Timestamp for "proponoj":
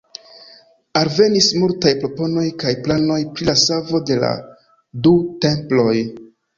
2.01-2.47